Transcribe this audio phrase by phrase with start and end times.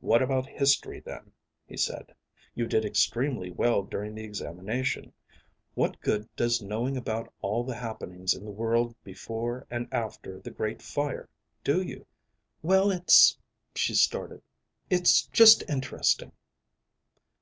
[0.00, 1.32] "What about history, then?"
[1.66, 2.14] he said.
[2.54, 5.14] "You did extremely well during the examination.
[5.72, 10.50] What good does knowing about all the happenings in the world before and after the
[10.50, 11.30] Great Fire
[11.64, 12.06] do you?"
[12.60, 13.38] "Well, it's..."
[13.74, 14.42] she started.
[14.90, 16.32] "It's just interesting."